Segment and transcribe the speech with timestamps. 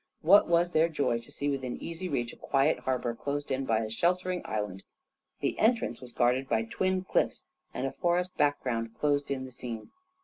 [0.23, 3.81] What was their joy to see within easy reach a quiet harbor closed in by
[3.81, 4.83] a sheltering island.
[5.41, 9.91] The entrance was guarded by twin cliffs, and a forest background closed in the scene.